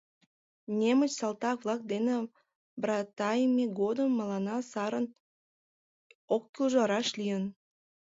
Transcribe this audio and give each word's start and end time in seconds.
Немыч 0.79 1.11
салтак-влак 1.19 1.81
дене 1.91 2.15
братайме 2.81 3.65
годым 3.79 4.09
мыланна 4.19 4.57
сарын 4.71 5.05
оккӱлжӧ 6.35 6.81
раш 6.91 7.07
лийын. 7.19 7.43